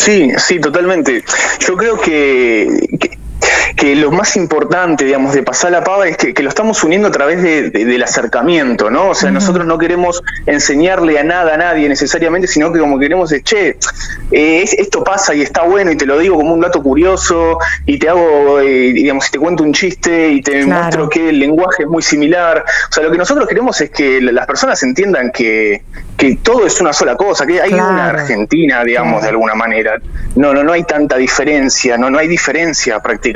Sí, 0.00 0.32
sí, 0.38 0.58
totalmente. 0.58 1.22
Yo 1.60 1.76
creo 1.76 2.00
que, 2.00 2.66
que 2.98 3.19
lo 3.94 4.10
más 4.10 4.36
importante, 4.36 5.04
digamos, 5.04 5.34
de 5.34 5.42
pasar 5.42 5.72
la 5.72 5.82
pava 5.82 6.06
es 6.06 6.16
que, 6.16 6.34
lo 6.42 6.48
estamos 6.48 6.82
uniendo 6.84 7.08
a 7.08 7.10
través 7.10 7.42
del 7.42 8.02
acercamiento, 8.02 8.90
¿no? 8.90 9.10
O 9.10 9.14
sea, 9.14 9.30
nosotros 9.30 9.66
no 9.66 9.78
queremos 9.78 10.22
enseñarle 10.46 11.18
a 11.18 11.24
nada 11.24 11.54
a 11.54 11.56
nadie 11.56 11.88
necesariamente, 11.88 12.46
sino 12.46 12.72
que 12.72 12.78
como 12.78 12.98
queremos 12.98 13.32
es, 13.32 13.42
che, 13.42 13.76
eh, 14.30 14.64
esto 14.78 15.04
pasa 15.04 15.34
y 15.34 15.42
está 15.42 15.62
bueno 15.62 15.90
y 15.90 15.96
te 15.96 16.06
lo 16.06 16.18
digo 16.18 16.36
como 16.36 16.54
un 16.54 16.60
dato 16.60 16.82
curioso 16.82 17.58
y 17.86 17.98
te 17.98 18.08
hago, 18.08 18.60
eh, 18.60 18.92
digamos, 18.92 19.28
y 19.28 19.30
te 19.32 19.38
cuento 19.38 19.62
un 19.62 19.72
chiste 19.72 20.30
y 20.30 20.42
te 20.42 20.64
muestro 20.64 21.08
que 21.08 21.30
el 21.30 21.38
lenguaje 21.38 21.82
es 21.82 21.88
muy 21.88 22.02
similar. 22.02 22.64
O 22.88 22.92
sea, 22.92 23.02
lo 23.02 23.10
que 23.10 23.18
nosotros 23.18 23.46
queremos 23.48 23.80
es 23.80 23.90
que 23.90 24.20
las 24.20 24.46
personas 24.46 24.82
entiendan 24.82 25.30
que, 25.32 25.82
que 26.16 26.36
todo 26.36 26.66
es 26.66 26.80
una 26.80 26.92
sola 26.92 27.16
cosa, 27.16 27.46
que 27.46 27.60
hay 27.60 27.72
una 27.72 28.08
Argentina, 28.08 28.84
digamos, 28.84 29.22
de 29.22 29.28
alguna 29.28 29.54
manera. 29.54 29.98
No, 30.36 30.54
no, 30.54 30.62
no 30.62 30.72
hay 30.72 30.84
tanta 30.84 31.16
diferencia, 31.16 31.96
no, 31.96 32.10
no 32.10 32.18
hay 32.18 32.28
diferencia 32.28 33.00
prácticamente. 33.00 33.29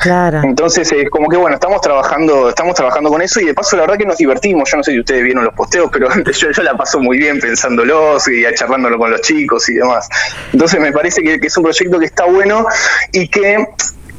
Claro. 0.00 0.42
Entonces, 0.42 0.90
es 0.92 1.10
como 1.10 1.28
que 1.28 1.36
bueno, 1.36 1.54
estamos 1.54 1.80
trabajando, 1.80 2.48
estamos 2.48 2.74
trabajando 2.74 3.10
con 3.10 3.22
eso 3.22 3.40
y 3.40 3.46
de 3.46 3.54
paso 3.54 3.76
la 3.76 3.82
verdad 3.82 3.98
que 3.98 4.06
nos 4.06 4.18
divertimos. 4.18 4.70
Yo 4.70 4.76
no 4.76 4.82
sé 4.82 4.92
si 4.92 5.00
ustedes 5.00 5.22
vieron 5.22 5.44
los 5.44 5.54
posteos, 5.54 5.90
pero 5.92 6.08
yo, 6.32 6.50
yo 6.50 6.62
la 6.62 6.76
paso 6.76 7.00
muy 7.00 7.18
bien 7.18 7.40
pensándolos 7.40 8.26
y 8.28 8.42
charlándolo 8.54 8.98
con 8.98 9.10
los 9.10 9.20
chicos 9.22 9.68
y 9.68 9.74
demás. 9.74 10.08
Entonces 10.52 10.80
me 10.80 10.92
parece 10.92 11.22
que, 11.22 11.38
es 11.42 11.56
un 11.56 11.64
proyecto 11.64 11.98
que 11.98 12.06
está 12.06 12.24
bueno 12.24 12.66
y 13.12 13.28
que 13.28 13.66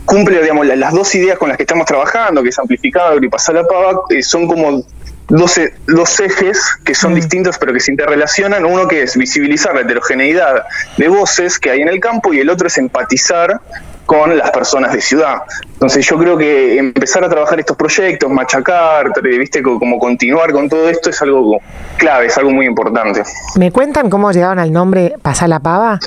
cumple, 0.06 0.42
digamos, 0.42 0.66
las 0.68 0.94
dos 0.94 1.14
ideas 1.16 1.38
con 1.38 1.50
las 1.50 1.58
que 1.58 1.64
estamos 1.64 1.86
trabajando, 1.86 2.42
que 2.44 2.50
es 2.50 2.60
amplificador 2.60 3.24
y 3.24 3.30
pasar 3.30 3.56
la 3.56 3.64
pava, 3.66 4.02
eh, 4.10 4.24
son 4.24 4.48
como 4.48 4.84
dos, 5.28 5.60
dos 5.88 6.20
ejes 6.20 6.60
que 6.84 6.94
son 6.94 7.14
mm. 7.14 7.16
distintos 7.16 7.58
pero 7.58 7.74
que 7.74 7.80
se 7.80 7.92
interrelacionan. 7.92 8.66
Uno 8.66 8.88
que 8.88 9.04
es 9.04 9.16
visibilizar 9.16 9.74
la 9.74 9.82
heterogeneidad 9.82 10.66
de 10.98 11.08
voces 11.08 11.60
que 11.60 11.72
hay 11.72 11.82
en 11.82 11.88
el 11.88 12.00
campo 12.00 12.34
y 12.34 12.40
el 12.40 12.50
otro 12.50 12.68
es 12.68 12.78
empatizar 12.78 13.62
con 14.06 14.38
las 14.38 14.52
personas 14.52 14.94
de 14.94 15.02
ciudad. 15.02 15.44
Entonces 15.74 16.06
yo 16.06 16.18
creo 16.18 16.38
que 16.38 16.78
empezar 16.78 17.24
a 17.24 17.30
trabajar 17.30 17.60
estos 17.60 17.78
proyectos, 17.78 18.30
machacar, 18.30 19.12
viste, 19.22 19.62
como 19.62 20.00
continuar 20.00 20.52
con 20.52 20.68
todo 20.70 20.90
esto 20.90 21.10
es 21.10 21.22
algo 21.22 21.60
clave, 21.98 22.28
es 22.28 22.38
algo 22.38 22.52
muy 22.52 22.66
importante. 22.66 23.24
¿Me 23.56 23.72
cuentan 23.72 24.10
cómo 24.10 24.32
llegaron 24.32 24.60
al 24.60 24.72
nombre 24.72 25.14
Pasar 25.22 25.50
la 25.50 25.60
Pava? 25.60 26.00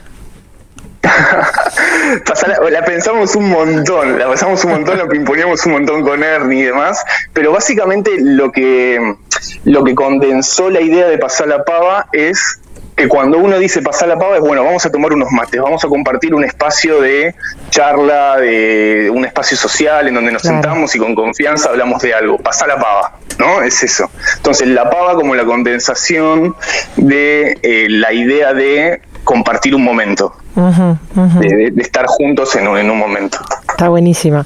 la, 2.71 2.85
pensamos 2.85 3.35
un 3.37 3.51
montón, 3.51 4.19
la 4.19 4.27
pasamos 4.27 4.65
un 4.65 4.71
montón, 4.73 4.99
la 4.99 5.15
imponíamos 5.15 5.65
un 5.67 5.73
montón 5.73 6.03
con 6.03 6.23
Ernie 6.23 6.61
y 6.61 6.65
demás, 6.65 7.05
pero 7.33 7.53
básicamente 7.53 8.13
lo 8.19 8.51
que, 8.53 9.17
lo 9.65 9.85
que 9.85 9.95
condensó 9.95 10.71
la 10.71 10.81
idea 10.81 11.07
de 11.07 11.19
pasar 11.19 11.49
la 11.49 11.65
pava 11.65 12.07
es 12.13 12.61
que 12.97 13.09
cuando 13.09 13.39
uno 13.39 13.59
dice 13.59 13.83
pasar 13.83 14.09
la 14.09 14.19
pava 14.19 14.37
es 14.37 14.41
bueno, 14.41 14.65
vamos 14.65 14.85
a 14.87 14.91
tomar 14.91 15.13
unos 15.13 15.31
mates, 15.33 15.61
vamos 15.61 15.85
a 15.85 15.89
compartir 15.89 16.35
un 16.35 16.45
espacio 16.45 17.01
de 17.01 17.35
charla, 17.71 18.37
de 18.39 19.11
un 19.13 19.25
espacio 19.25 19.57
social 19.57 20.07
en 20.07 20.15
donde 20.15 20.33
nos 20.33 20.43
sentamos 20.43 20.95
y 20.95 20.99
con 20.99 21.15
confianza 21.15 21.71
hablamos 21.71 22.01
de 22.03 22.15
algo, 22.15 22.39
pasar 22.39 22.69
la 22.69 22.79
pava, 22.79 23.19
¿no? 23.39 23.63
Es 23.63 23.83
eso. 23.83 24.11
Entonces 24.37 24.69
la 24.69 24.89
pava 24.91 25.15
como 25.15 25.35
la 25.35 25.45
condensación 25.45 26.55
de 26.97 27.59
eh, 27.63 27.87
la 27.89 28.13
idea 28.13 28.53
de 28.55 29.01
compartir 29.25 29.75
un 29.75 29.83
momento, 29.83 30.37
De, 30.55 31.73
estar 31.79 32.07
juntos 32.07 32.55
en 32.57 32.69
un, 32.69 32.99
momento. 32.99 33.39
Está 33.75 33.89
buenísimo. 33.89 34.45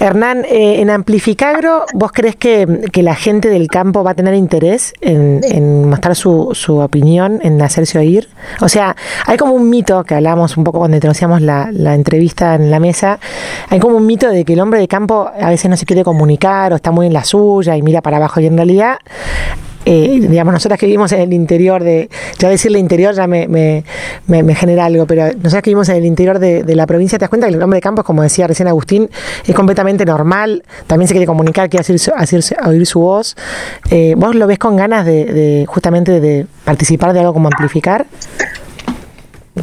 Hernán, 0.00 0.46
eh, 0.46 0.80
en 0.80 0.88
Amplificagro, 0.88 1.84
¿vos 1.92 2.10
crees 2.10 2.36
que, 2.36 2.66
la 2.94 3.14
gente 3.14 3.50
del 3.50 3.68
campo 3.68 4.02
va 4.02 4.12
a 4.12 4.14
tener 4.14 4.32
interés 4.32 4.94
en, 5.02 5.90
mostrar 5.90 6.16
su, 6.16 6.52
su, 6.54 6.78
opinión, 6.78 7.38
en 7.42 7.60
hacerse 7.60 7.98
oír? 7.98 8.30
O 8.62 8.70
sea, 8.70 8.96
hay 9.26 9.36
como 9.36 9.52
un 9.52 9.68
mito, 9.68 10.02
que 10.04 10.14
hablamos 10.14 10.56
un 10.56 10.64
poco 10.64 10.78
cuando 10.78 10.96
introducíamos 10.96 11.42
la, 11.42 11.68
la 11.70 11.94
entrevista 11.94 12.54
en 12.54 12.70
la 12.70 12.80
mesa, 12.80 13.18
hay 13.68 13.78
como 13.78 13.98
un 13.98 14.06
mito 14.06 14.30
de 14.30 14.46
que 14.46 14.54
el 14.54 14.60
hombre 14.60 14.80
de 14.80 14.88
campo 14.88 15.30
a 15.38 15.50
veces 15.50 15.70
no 15.70 15.76
se 15.76 15.84
quiere 15.84 16.02
comunicar 16.02 16.72
o 16.72 16.76
está 16.76 16.90
muy 16.90 17.06
en 17.06 17.12
la 17.12 17.24
suya 17.24 17.76
y 17.76 17.82
mira 17.82 18.00
para 18.00 18.16
abajo 18.16 18.40
y 18.40 18.46
en 18.46 18.56
realidad 18.56 18.96
eh, 19.84 20.18
digamos, 20.28 20.52
nosotras 20.52 20.78
que 20.78 20.86
vivimos 20.86 21.10
en 21.12 21.20
el 21.20 21.32
interior 21.32 21.82
de, 21.82 22.08
ya 22.38 22.48
decirle 22.48 22.78
interior 22.78 23.14
ya 23.14 23.26
me, 23.26 23.48
me, 23.48 23.84
me, 24.26 24.54
genera 24.54 24.84
algo, 24.84 25.06
pero 25.06 25.26
nosotras 25.34 25.62
que 25.62 25.70
vivimos 25.70 25.88
en 25.88 25.96
el 25.96 26.04
interior 26.04 26.38
de, 26.38 26.62
la 26.74 26.86
provincia, 26.86 27.18
te 27.18 27.24
das 27.24 27.28
cuenta 27.28 27.48
que 27.48 27.54
el 27.54 27.62
hombre 27.62 27.78
de 27.78 27.82
campo, 27.82 28.02
como 28.04 28.22
decía 28.22 28.46
recién 28.46 28.68
Agustín, 28.68 29.10
es 29.46 29.54
completamente 29.54 30.04
normal, 30.04 30.62
también 30.86 31.08
se 31.08 31.14
quiere 31.14 31.26
comunicar, 31.26 31.68
quiere 31.68 31.82
hacer, 31.82 32.44
oír 32.64 32.86
su 32.86 33.00
voz. 33.00 33.36
Eh, 33.90 34.14
¿Vos 34.16 34.34
lo 34.34 34.46
ves 34.46 34.58
con 34.58 34.76
ganas 34.76 35.04
de, 35.04 35.24
de 35.24 35.66
justamente 35.66 36.20
de 36.20 36.46
participar 36.64 37.12
de 37.12 37.20
algo 37.20 37.32
como 37.32 37.48
amplificar? 37.48 38.06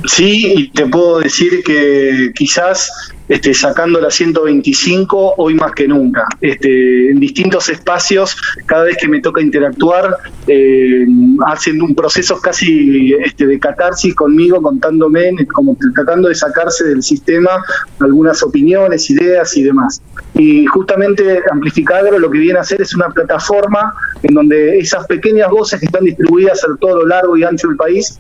Sí, 0.05 0.53
y 0.55 0.71
te 0.71 0.85
puedo 0.85 1.19
decir 1.19 1.63
que 1.63 2.31
quizás 2.35 3.11
este, 3.27 3.53
sacando 3.53 3.99
la 3.99 4.11
125 4.11 5.35
hoy 5.37 5.55
más 5.55 5.71
que 5.71 5.87
nunca. 5.87 6.25
Este, 6.41 7.09
en 7.09 7.19
distintos 7.19 7.69
espacios, 7.69 8.35
cada 8.65 8.83
vez 8.85 8.97
que 8.97 9.07
me 9.07 9.19
toca 9.19 9.41
interactuar, 9.41 10.17
eh, 10.47 11.05
hacen 11.45 11.81
un 11.81 11.95
proceso 11.95 12.39
casi 12.39 13.13
este, 13.13 13.47
de 13.47 13.59
catarsis 13.59 14.13
conmigo, 14.13 14.61
contándome, 14.61 15.31
como 15.53 15.75
tratando 15.95 16.27
de 16.27 16.35
sacarse 16.35 16.85
del 16.85 17.01
sistema 17.01 17.51
algunas 17.99 18.43
opiniones, 18.43 19.09
ideas 19.09 19.55
y 19.57 19.63
demás. 19.63 20.01
Y 20.35 20.65
justamente 20.67 21.41
Amplificador 21.51 22.19
lo 22.19 22.29
que 22.29 22.39
viene 22.39 22.59
a 22.59 22.61
hacer 22.61 22.81
es 22.81 22.95
una 22.95 23.09
plataforma 23.09 23.93
en 24.23 24.33
donde 24.33 24.77
esas 24.77 25.05
pequeñas 25.07 25.49
voces 25.49 25.79
que 25.79 25.87
están 25.87 26.03
distribuidas 26.03 26.63
a 26.63 26.67
todo 26.79 26.99
lo 26.99 27.07
largo 27.07 27.37
y 27.37 27.43
ancho 27.43 27.67
del 27.67 27.77
país 27.77 28.19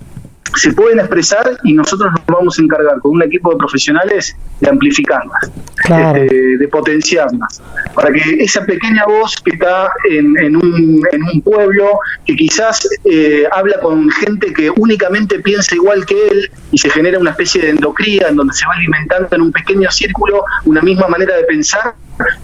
se 0.55 0.73
pueden 0.73 0.99
expresar 0.99 1.57
y 1.63 1.73
nosotros 1.73 2.11
nos 2.11 2.25
vamos 2.25 2.59
a 2.59 2.61
encargar 2.61 2.99
con 2.99 3.11
un 3.13 3.23
equipo 3.23 3.51
de 3.51 3.57
profesionales 3.57 4.35
de 4.59 4.69
amplificarlas, 4.69 5.51
este, 5.77 6.57
de, 6.57 6.67
potenciarlas, 6.67 7.61
para 7.93 8.11
que 8.11 8.21
esa 8.39 8.65
pequeña 8.65 9.05
voz 9.05 9.35
que 9.37 9.51
está 9.51 9.89
en, 10.09 10.55
un, 10.55 11.01
en 11.11 11.23
un, 11.23 11.41
pueblo, 11.41 11.99
que 12.25 12.35
quizás 12.35 12.87
eh, 13.05 13.43
habla 13.51 13.79
con 13.79 14.09
gente 14.11 14.53
que 14.53 14.69
únicamente 14.69 15.39
piensa 15.39 15.75
igual 15.75 16.05
que 16.05 16.27
él 16.27 16.51
y 16.71 16.77
se 16.77 16.89
genera 16.89 17.19
una 17.19 17.31
especie 17.31 17.61
de 17.61 17.69
endocría 17.69 18.27
en 18.29 18.35
donde 18.35 18.53
se 18.53 18.65
va 18.65 18.73
alimentando 18.73 19.27
en 19.31 19.41
un 19.41 19.51
pequeño 19.51 19.89
círculo 19.91 20.43
una 20.65 20.81
misma 20.81 21.07
manera 21.07 21.35
de 21.37 21.43
pensar, 21.43 21.93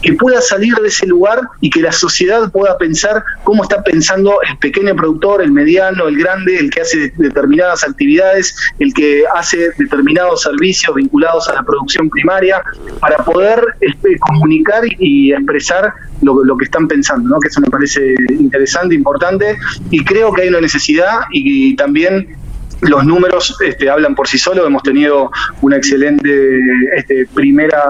que 0.01 0.13
pueda 0.13 0.41
salir 0.41 0.75
de 0.75 0.87
ese 0.87 1.05
lugar 1.07 1.41
y 1.61 1.69
que 1.69 1.81
la 1.81 1.91
sociedad 1.91 2.51
pueda 2.51 2.77
pensar 2.77 3.23
cómo 3.43 3.63
está 3.63 3.83
pensando 3.83 4.39
el 4.49 4.57
pequeño 4.57 4.95
productor, 4.95 5.41
el 5.41 5.51
mediano, 5.51 6.07
el 6.07 6.17
grande, 6.17 6.57
el 6.57 6.69
que 6.69 6.81
hace 6.81 7.13
determinadas 7.17 7.83
actividades, 7.83 8.55
el 8.79 8.93
que 8.93 9.23
hace 9.33 9.71
determinados 9.77 10.43
servicios 10.43 10.95
vinculados 10.95 11.47
a 11.49 11.53
la 11.53 11.63
producción 11.63 12.09
primaria, 12.09 12.61
para 12.99 13.17
poder 13.17 13.63
este, 13.81 14.17
comunicar 14.19 14.83
y 14.99 15.33
expresar 15.33 15.93
lo, 16.21 16.43
lo, 16.43 16.57
que 16.57 16.65
están 16.65 16.87
pensando, 16.87 17.29
¿no? 17.29 17.39
que 17.39 17.47
eso 17.49 17.61
me 17.61 17.69
parece 17.69 18.15
interesante, 18.29 18.95
importante, 18.95 19.57
y 19.91 20.03
creo 20.03 20.33
que 20.33 20.43
hay 20.43 20.49
una 20.49 20.61
necesidad 20.61 21.21
y 21.31 21.75
también 21.75 22.35
los 22.81 23.05
números 23.05 23.55
este, 23.61 23.89
hablan 23.89 24.15
por 24.15 24.27
sí 24.27 24.37
solos. 24.37 24.65
Hemos 24.65 24.83
tenido 24.83 25.31
una 25.61 25.77
excelente 25.77 26.59
este, 26.95 27.27
primera, 27.33 27.83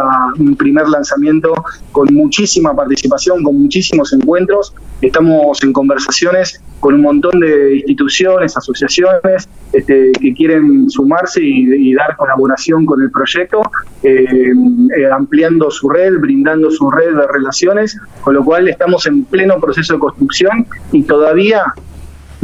primer 0.57 0.87
lanzamiento 0.87 1.53
con 1.91 2.13
muchísima 2.13 2.75
participación, 2.75 3.43
con 3.43 3.61
muchísimos 3.61 4.13
encuentros. 4.13 4.73
Estamos 5.01 5.63
en 5.63 5.73
conversaciones 5.73 6.61
con 6.79 6.93
un 6.95 7.01
montón 7.01 7.39
de 7.39 7.77
instituciones, 7.77 8.55
asociaciones 8.55 9.49
este, 9.73 10.11
que 10.21 10.33
quieren 10.33 10.89
sumarse 10.89 11.41
y, 11.43 11.93
dar 11.95 12.15
colaboración 12.17 12.85
con 12.85 13.01
el 13.01 13.09
proyecto, 13.09 13.61
eh, 14.03 14.25
eh, 14.25 15.09
ampliando 15.11 15.71
su 15.71 15.89
red, 15.89 16.19
brindando 16.19 16.69
su 16.69 16.91
red 16.91 17.15
de 17.15 17.27
relaciones, 17.27 17.97
con 18.21 18.33
lo 18.33 18.43
cual 18.43 18.67
estamos 18.67 19.07
en 19.07 19.23
pleno 19.23 19.59
proceso 19.59 19.93
de 19.93 19.99
construcción 19.99 20.67
y 20.91 21.03
todavía 21.03 21.73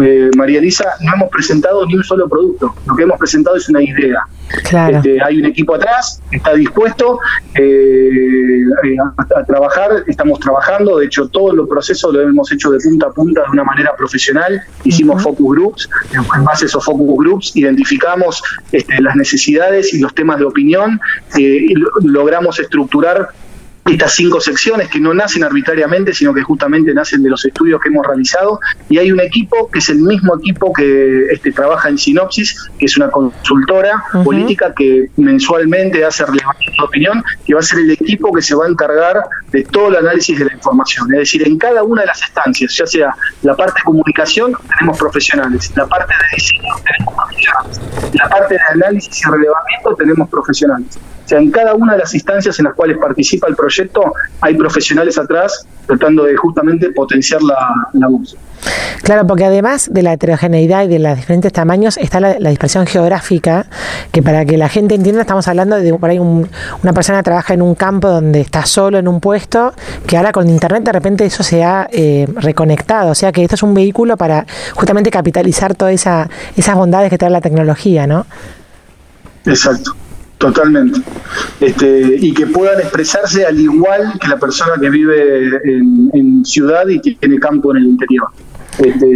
eh, 0.04 0.30
María 0.36 0.60
Elisa, 0.60 0.86
no 1.02 1.14
hemos 1.14 1.30
presentado 1.30 1.86
ni 1.86 1.96
un 1.96 2.04
solo 2.04 2.28
producto. 2.28 2.74
Lo 2.86 2.96
que 2.96 3.04
hemos 3.04 3.18
presentado 3.18 3.56
es 3.56 3.70
una 3.70 3.82
idea. 3.82 4.22
Este, 4.54 5.22
hay 5.24 5.40
un 5.40 5.46
equipo 5.46 5.76
atrás, 5.76 6.22
está 6.32 6.54
dispuesto 6.54 7.20
eh, 7.56 8.64
a, 9.36 9.44
trabajar, 9.46 10.04
estamos 10.08 10.40
trabajando, 10.40 10.98
de 10.98 11.06
hecho 11.06 11.28
todos 11.30 11.54
los 11.56 11.70
procesos 11.70 12.14
lo 12.14 12.22
hemos 12.22 12.52
hecho 12.52 12.72
de 12.72 12.80
punta 12.80 13.08
a 13.08 13.12
punta 13.12 13.44
de 13.44 13.50
una 13.50 13.64
manera 13.64 13.96
profesional, 13.96 14.62
hicimos 14.84 15.24
focus 15.24 15.56
groups, 15.56 15.90
en 16.14 16.44
base 16.44 16.66
a 16.66 16.68
esos 16.68 16.84
focus 16.84 17.18
groups 17.18 17.56
identificamos 17.56 18.44
este, 18.72 19.02
las 19.02 19.16
necesidades 19.16 19.94
y 19.94 20.00
los 20.00 20.14
temas 20.14 20.40
de 20.40 20.46
opinión, 20.46 21.00
eh, 21.38 21.66
y 21.70 21.74
logramos 22.04 22.60
estructurar 22.60 23.30
estas 23.86 24.14
cinco 24.14 24.40
secciones 24.40 24.90
que 24.90 25.00
no 25.00 25.14
nacen 25.14 25.44
arbitrariamente, 25.44 26.14
sino 26.14 26.34
que 26.34 26.44
justamente 26.44 26.94
nacen 26.94 27.24
de 27.24 27.30
los 27.30 27.44
estudios 27.46 27.82
que 27.82 27.90
hemos 27.90 28.06
realizado. 28.06 28.60
Y 28.90 28.98
hay 28.98 29.12
un 29.12 29.20
equipo 29.20 29.70
que 29.72 29.80
es 29.80 29.90
el 29.90 30.00
mismo 30.00 30.38
equipo 30.38 30.72
que 30.72 31.26
este, 31.32 31.52
trabaja 31.52 31.90
en 31.90 31.98
Sinopsis, 31.98 32.70
que 32.78 32.86
es 32.86 32.98
una 32.98 33.10
consultora 33.10 34.04
política 34.24 34.74
que 34.76 35.10
mensualmente 35.18 36.06
hace 36.06 36.26
relevancia 36.26 36.72
de 36.78 36.84
opinión, 36.84 37.24
que 37.46 37.54
va 37.54 37.60
a 37.60 37.64
ser 37.64 37.80
el 37.80 37.92
equipo 37.92 38.32
que 38.32 38.42
se 38.42 38.56
va 38.56 38.66
a 38.66 38.70
encargar 38.70 39.24
de 39.52 39.64
todo 39.64 39.90
el 39.90 39.96
análisis 39.96 40.38
de 40.38 40.46
la 40.46 40.54
información. 40.54 41.12
Es 41.14 41.20
decir, 41.20 41.48
en 41.48 41.58
cada 41.58 41.84
una 41.84 42.02
de 42.02 42.08
las 42.08 42.22
estancias, 42.22 42.76
ya 42.76 42.86
sea 42.86 43.16
la 43.42 43.56
parte 43.56 43.80
de 43.80 43.84
comunicación, 43.84 44.54
tenemos 44.78 44.98
profesionales, 44.98 45.72
la 45.76 45.88
parte 45.88 46.14
de 46.14 46.36
diseño, 46.36 46.74
tenemos 46.86 47.16
profesionales, 47.16 47.82
la 48.14 48.30
parte 48.30 48.54
de 48.54 48.60
análisis 48.70 49.22
y 49.22 49.30
relevamiento, 49.30 49.96
tenemos 49.96 50.30
profesionales 50.30 51.00
sea, 51.32 51.40
en 51.40 51.52
cada 51.52 51.74
una 51.74 51.94
de 51.94 52.00
las 52.00 52.14
instancias 52.14 52.60
en 52.60 52.66
las 52.66 52.74
cuales 52.74 52.98
participa 52.98 53.48
el 53.48 53.56
proyecto 53.56 54.14
hay 54.42 54.56
profesionales 54.56 55.18
atrás 55.18 55.66
tratando 55.88 56.24
de 56.24 56.36
justamente 56.36 56.92
potenciar 56.92 57.42
la, 57.42 57.90
la 57.94 58.08
voz. 58.08 58.36
Claro, 59.02 59.26
porque 59.26 59.46
además 59.46 59.90
de 59.92 60.04
la 60.04 60.14
heterogeneidad 60.14 60.84
y 60.84 60.88
de 60.88 61.00
los 61.00 61.16
diferentes 61.16 61.52
tamaños 61.52 61.98
está 61.98 62.20
la, 62.20 62.34
dispersión 62.34 62.86
geográfica, 62.86 63.66
que 64.12 64.22
para 64.22 64.46
que 64.46 64.58
la 64.58 64.70
gente 64.70 64.96
entienda 64.96 65.22
estamos 65.22 65.48
hablando 65.48 65.78
de 65.78 65.94
por 65.94 66.10
ahí 66.10 66.20
una 66.20 66.94
persona 66.94 67.24
trabaja 67.24 67.54
en 67.54 67.62
un 67.62 67.76
campo 67.76 68.10
donde 68.10 68.42
está 68.42 68.66
solo 68.66 69.00
en 69.00 69.08
un 69.08 69.20
puesto, 69.20 69.74
que 70.06 70.18
ahora 70.18 70.32
con 70.32 70.48
internet 70.50 70.84
de 70.84 70.92
repente 70.92 71.26
eso 71.26 71.44
se 71.44 71.64
ha 71.64 71.90
eh, 71.92 72.28
reconectado, 72.36 73.12
o 73.12 73.16
sea 73.16 73.32
que 73.32 73.44
esto 73.44 73.56
es 73.56 73.64
un 73.64 73.74
vehículo 73.74 74.18
para 74.18 74.46
justamente 74.74 75.10
capitalizar 75.10 75.74
todas 75.76 75.96
esa, 75.96 76.30
esas 76.56 76.76
bondades 76.76 77.10
que 77.10 77.18
trae 77.18 77.32
la 77.32 77.42
tecnología, 77.42 78.06
¿no? 78.06 78.26
Exacto. 79.46 79.96
Totalmente. 80.42 81.00
Este, 81.60 82.18
y 82.20 82.34
que 82.34 82.48
puedan 82.48 82.80
expresarse 82.80 83.46
al 83.46 83.60
igual 83.60 84.14
que 84.20 84.28
la 84.28 84.40
persona 84.40 84.74
que 84.82 84.90
vive 84.90 85.62
en, 85.64 86.44
ciudad 86.44 86.88
y 86.88 87.00
que 87.00 87.14
tiene 87.14 87.40
campo 87.40 87.72
en 87.72 87.78
el 87.78 87.86
interior. 87.86 88.28
Este, 88.82 89.08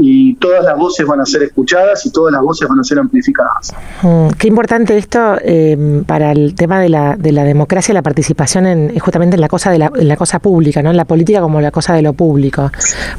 y 0.00 0.34
todas 0.36 0.64
las 0.64 0.78
voces 0.78 1.06
van 1.06 1.20
a 1.20 1.26
ser 1.26 1.42
escuchadas 1.42 2.06
y 2.06 2.10
todas 2.10 2.32
las 2.32 2.40
voces 2.40 2.66
van 2.66 2.78
a 2.78 2.84
ser 2.84 2.98
amplificadas. 2.98 3.74
Mm, 4.02 4.28
qué 4.38 4.48
importante 4.48 4.96
esto 4.96 5.36
eh, 5.42 6.02
para 6.06 6.32
el 6.32 6.54
tema 6.54 6.80
de 6.80 6.88
la, 6.88 7.16
de 7.16 7.32
la 7.32 7.44
democracia 7.44 7.92
la 7.92 8.00
participación 8.00 8.66
en, 8.66 8.98
justamente 8.98 9.34
en 9.34 9.42
la 9.42 9.48
cosa 9.48 9.70
de 9.70 9.78
la, 9.78 9.92
en 9.94 10.08
la 10.08 10.16
cosa 10.16 10.38
pública, 10.38 10.82
¿no? 10.82 10.90
en 10.90 10.96
la 10.96 11.04
política 11.04 11.42
como 11.42 11.60
la 11.60 11.70
cosa 11.70 11.92
de 11.94 12.00
lo 12.00 12.14
público. 12.14 12.70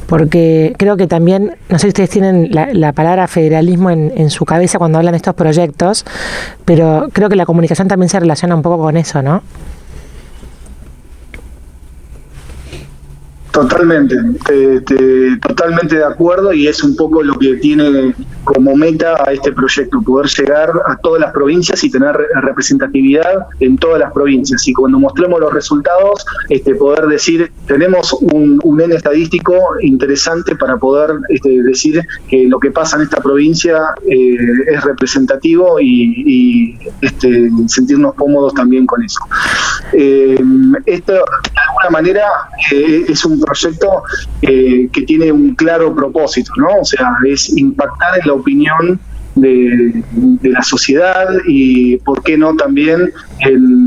Porque 0.07 0.73
creo 0.77 0.97
que 0.97 1.05
también, 1.05 1.55
no 1.69 1.77
sé 1.77 1.83
si 1.83 1.87
ustedes 1.89 2.09
tienen 2.09 2.49
la, 2.51 2.73
la 2.73 2.93
palabra 2.93 3.27
federalismo 3.27 3.91
en, 3.91 4.11
en 4.15 4.31
su 4.31 4.43
cabeza 4.43 4.79
cuando 4.79 4.97
hablan 4.97 5.11
de 5.13 5.17
estos 5.17 5.35
proyectos, 5.35 6.03
pero 6.65 7.09
creo 7.13 7.29
que 7.29 7.35
la 7.35 7.45
comunicación 7.45 7.87
también 7.87 8.09
se 8.09 8.19
relaciona 8.19 8.55
un 8.55 8.63
poco 8.63 8.79
con 8.79 8.97
eso, 8.97 9.21
¿no? 9.21 9.43
Totalmente, 13.51 14.15
totalmente 15.45 15.97
de 15.97 16.05
acuerdo 16.05 16.53
y 16.53 16.67
es 16.67 16.81
un 16.83 16.95
poco 16.95 17.21
lo 17.21 17.37
que 17.37 17.55
tiene 17.55 18.15
como 18.45 18.75
meta 18.75 19.15
a 19.25 19.33
este 19.33 19.51
proyecto, 19.51 20.01
poder 20.01 20.27
llegar 20.27 20.71
a 20.87 20.95
todas 20.97 21.19
las 21.21 21.31
provincias 21.33 21.83
y 21.83 21.91
tener 21.91 22.15
representatividad 22.41 23.47
en 23.59 23.77
todas 23.77 23.99
las 23.99 24.11
provincias. 24.13 24.65
Y 24.67 24.73
cuando 24.73 24.99
mostremos 24.99 25.39
los 25.39 25.53
resultados, 25.53 26.25
este, 26.49 26.75
poder 26.75 27.07
decir, 27.07 27.51
tenemos 27.67 28.13
un, 28.13 28.59
un 28.63 28.81
N 28.81 28.95
estadístico 28.95 29.53
interesante 29.81 30.55
para 30.55 30.77
poder 30.77 31.11
este, 31.29 31.61
decir 31.61 32.01
que 32.29 32.47
lo 32.47 32.59
que 32.59 32.71
pasa 32.71 32.95
en 32.97 33.03
esta 33.03 33.21
provincia 33.21 33.93
eh, 34.09 34.37
es 34.67 34.83
representativo 34.83 35.79
y, 35.79 36.77
este, 37.01 37.49
sentirnos 37.67 38.15
cómodos 38.15 38.53
también 38.53 38.85
con 38.85 39.03
eso. 39.03 39.19
Eh, 39.93 40.39
esto, 40.85 41.13
alguna 41.81 42.01
manera, 42.01 42.23
eh, 42.71 43.05
es 43.07 43.25
un 43.25 43.39
proyecto 43.39 44.03
eh, 44.41 44.89
que 44.91 45.01
tiene 45.03 45.31
un 45.31 45.55
claro 45.55 45.95
propósito, 45.95 46.51
¿no? 46.57 46.81
O 46.81 46.85
sea, 46.85 47.15
es 47.27 47.49
impactar 47.57 48.19
en 48.19 48.27
la 48.27 48.33
opinión 48.33 48.99
de, 49.35 50.03
la 50.43 50.61
sociedad 50.61 51.29
y, 51.47 51.97
¿por 51.97 52.21
qué 52.23 52.37
no 52.37 52.55
también 52.55 53.11
en 53.39 53.80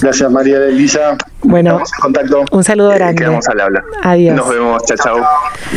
Gracias 0.00 0.30
María 0.30 0.64
Elisa. 0.64 1.18
Bueno, 1.42 1.70
Estamos 1.70 1.92
en 1.92 2.00
contacto. 2.00 2.44
Un 2.50 2.64
saludo 2.64 2.92
eh, 2.92 2.96
grande. 2.96 3.22
quedamos 3.22 3.46
al 3.48 3.60
habla. 3.60 3.84
Adiós. 4.02 4.36
Nos 4.36 4.48
vemos. 4.48 4.82
Chao, 4.84 4.96
chao. 4.96 5.16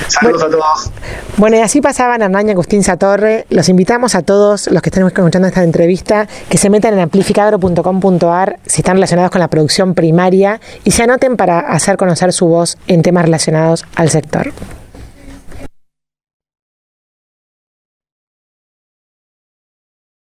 Saludos 0.07 0.43
a 0.43 0.49
todos. 0.49 0.91
Bueno, 1.37 1.57
y 1.57 1.59
así 1.59 1.81
pasaban 1.81 2.21
Hernán 2.21 2.47
y 2.47 2.51
Agustín 2.51 2.83
Satorre. 2.83 3.45
Los 3.49 3.69
invitamos 3.69 4.15
a 4.15 4.21
todos 4.21 4.67
los 4.71 4.81
que 4.81 4.89
estén 4.89 5.05
escuchando 5.05 5.47
esta 5.47 5.63
entrevista 5.63 6.27
que 6.49 6.57
se 6.57 6.69
metan 6.69 6.93
en 6.93 7.01
amplificador.com.ar 7.01 8.59
si 8.65 8.81
están 8.81 8.95
relacionados 8.95 9.31
con 9.31 9.39
la 9.41 9.47
producción 9.47 9.93
primaria 9.93 10.59
y 10.83 10.91
se 10.91 11.03
anoten 11.03 11.37
para 11.37 11.59
hacer 11.59 11.97
conocer 11.97 12.33
su 12.33 12.47
voz 12.47 12.77
en 12.87 13.01
temas 13.01 13.25
relacionados 13.25 13.85
al 13.95 14.09
sector. 14.09 14.51